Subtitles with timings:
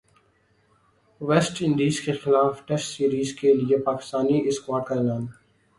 [1.21, 5.25] waste انڈیزکےخلاف test series کے لیےپاکستانی اسکواڈ کا اعلان